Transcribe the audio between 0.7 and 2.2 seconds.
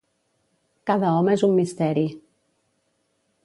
Cada home és un misteri.